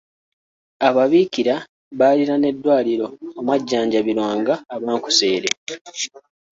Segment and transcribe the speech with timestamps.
[0.87, 1.55] Ababiikira
[1.99, 3.07] baalina n’eddwaliro
[3.39, 5.49] omwajjanjabirwanga abankuseere.